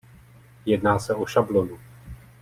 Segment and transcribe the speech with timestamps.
[0.65, 1.79] Jedná se o šablonu.